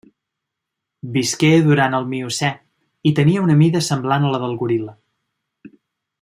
[1.17, 2.49] Visqué durant el Miocè
[3.11, 4.97] i tenia una mida semblant a la del goril·la.